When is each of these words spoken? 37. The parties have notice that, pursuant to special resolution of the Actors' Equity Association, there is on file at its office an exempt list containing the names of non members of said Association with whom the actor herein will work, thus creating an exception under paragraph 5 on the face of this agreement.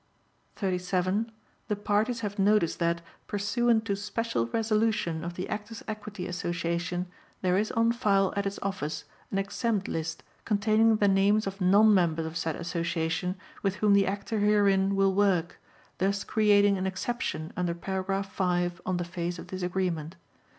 37. 0.55 1.31
The 1.67 1.75
parties 1.75 2.21
have 2.21 2.39
notice 2.39 2.75
that, 2.77 3.03
pursuant 3.27 3.85
to 3.85 3.95
special 3.95 4.47
resolution 4.47 5.23
of 5.23 5.35
the 5.35 5.47
Actors' 5.47 5.83
Equity 5.87 6.25
Association, 6.27 7.05
there 7.43 7.55
is 7.55 7.71
on 7.73 7.91
file 7.91 8.33
at 8.35 8.47
its 8.47 8.57
office 8.63 9.03
an 9.29 9.37
exempt 9.37 9.87
list 9.87 10.23
containing 10.43 10.95
the 10.95 11.07
names 11.07 11.45
of 11.45 11.61
non 11.61 11.93
members 11.93 12.25
of 12.25 12.35
said 12.35 12.55
Association 12.55 13.35
with 13.61 13.75
whom 13.75 13.93
the 13.93 14.07
actor 14.07 14.39
herein 14.39 14.95
will 14.95 15.13
work, 15.13 15.59
thus 15.99 16.23
creating 16.23 16.79
an 16.79 16.87
exception 16.87 17.53
under 17.55 17.75
paragraph 17.75 18.33
5 18.33 18.81
on 18.83 18.97
the 18.97 19.05
face 19.05 19.37
of 19.37 19.49
this 19.49 19.61
agreement. 19.61 20.15